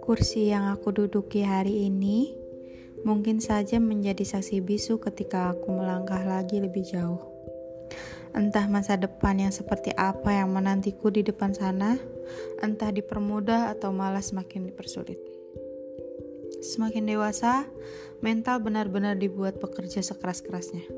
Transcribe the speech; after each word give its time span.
Kursi 0.00 0.48
yang 0.48 0.72
aku 0.72 0.88
duduki 0.88 1.44
hari 1.44 1.88
ini 1.92 2.32
mungkin 3.04 3.44
saja 3.44 3.76
menjadi 3.76 4.24
saksi 4.24 4.64
bisu 4.64 4.96
ketika 5.04 5.52
aku 5.52 5.68
melangkah 5.68 6.24
lagi 6.24 6.64
lebih 6.64 6.80
jauh. 6.80 7.20
Entah 8.32 8.64
masa 8.72 8.96
depan 8.96 9.36
yang 9.36 9.52
seperti 9.52 9.92
apa 9.92 10.32
yang 10.32 10.48
menantiku 10.56 11.12
di 11.12 11.20
depan 11.20 11.52
sana, 11.52 12.00
entah 12.64 12.88
dipermudah 12.88 13.76
atau 13.76 13.92
malah 13.92 14.24
semakin 14.24 14.64
dipersulit. 14.64 15.20
Semakin 16.64 17.04
dewasa, 17.04 17.68
mental 18.24 18.64
benar-benar 18.64 19.20
dibuat 19.20 19.60
bekerja 19.60 20.00
sekeras-kerasnya. 20.00 20.88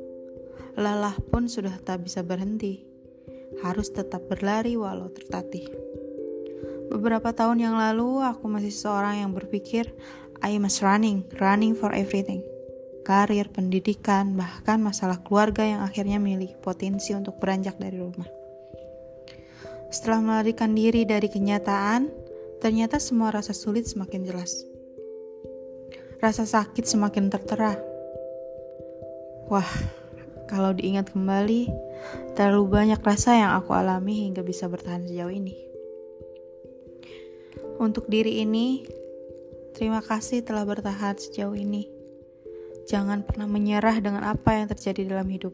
Lelah 0.78 1.18
pun 1.34 1.50
sudah 1.50 1.74
tak 1.82 2.06
bisa 2.06 2.22
berhenti, 2.22 2.95
harus 3.64 3.88
tetap 3.92 4.24
berlari 4.28 4.76
walau 4.76 5.08
tertatih. 5.12 5.68
Beberapa 6.86 7.34
tahun 7.34 7.60
yang 7.60 7.74
lalu, 7.74 8.22
aku 8.22 8.46
masih 8.46 8.70
seorang 8.70 9.26
yang 9.26 9.32
berpikir, 9.34 9.90
I 10.44 10.56
must 10.60 10.84
running, 10.84 11.26
running 11.42 11.74
for 11.74 11.90
everything. 11.90 12.44
Karir, 13.02 13.50
pendidikan, 13.50 14.34
bahkan 14.34 14.82
masalah 14.82 15.22
keluarga 15.22 15.62
yang 15.62 15.80
akhirnya 15.82 16.18
milih 16.18 16.58
potensi 16.62 17.14
untuk 17.14 17.38
beranjak 17.38 17.78
dari 17.78 17.98
rumah. 17.98 18.26
Setelah 19.90 20.20
melarikan 20.22 20.74
diri 20.74 21.06
dari 21.06 21.30
kenyataan, 21.30 22.10
ternyata 22.58 22.98
semua 22.98 23.30
rasa 23.30 23.54
sulit 23.54 23.86
semakin 23.86 24.26
jelas. 24.26 24.66
Rasa 26.18 26.42
sakit 26.42 26.82
semakin 26.82 27.30
tertera. 27.30 27.78
Wah, 29.46 29.70
kalau 30.46 30.70
diingat 30.74 31.10
kembali, 31.10 31.68
terlalu 32.38 32.64
banyak 32.70 33.00
rasa 33.02 33.34
yang 33.34 33.52
aku 33.58 33.74
alami 33.74 34.30
hingga 34.30 34.46
bisa 34.46 34.70
bertahan 34.70 35.06
sejauh 35.06 35.34
ini. 35.34 35.54
Untuk 37.76 38.08
diri 38.08 38.40
ini, 38.40 38.86
terima 39.76 40.00
kasih 40.00 40.40
telah 40.46 40.64
bertahan 40.64 41.18
sejauh 41.18 41.52
ini. 41.52 41.90
Jangan 42.86 43.26
pernah 43.26 43.50
menyerah 43.50 43.98
dengan 43.98 44.22
apa 44.22 44.54
yang 44.54 44.70
terjadi 44.70 45.10
dalam 45.10 45.26
hidup. 45.26 45.52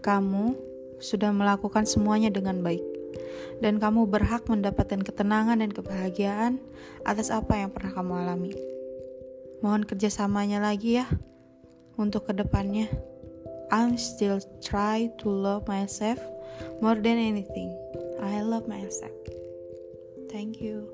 Kamu 0.00 0.56
sudah 0.98 1.28
melakukan 1.30 1.84
semuanya 1.84 2.32
dengan 2.32 2.64
baik, 2.64 2.82
dan 3.60 3.76
kamu 3.76 4.08
berhak 4.08 4.48
mendapatkan 4.48 5.04
ketenangan 5.04 5.60
dan 5.60 5.70
kebahagiaan 5.70 6.56
atas 7.04 7.28
apa 7.28 7.60
yang 7.60 7.68
pernah 7.68 7.92
kamu 7.92 8.12
alami. 8.24 8.52
Mohon 9.60 9.84
kerjasamanya 9.84 10.64
lagi 10.64 11.04
ya 11.04 11.06
untuk 12.00 12.28
ke 12.28 12.32
depannya. 12.32 13.09
I'm 13.70 13.96
still 13.98 14.40
try 14.62 15.10
to 15.18 15.28
love 15.28 15.68
myself 15.68 16.18
more 16.82 16.94
than 16.94 17.18
anything. 17.18 17.70
I 18.20 18.42
love 18.42 18.66
myself. 18.66 19.12
Thank 20.30 20.60
you. 20.60 20.88